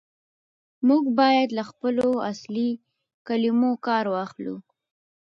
[0.87, 2.69] موږ بايد له خپلو اصلي
[3.27, 4.55] کلمو کار واخلو.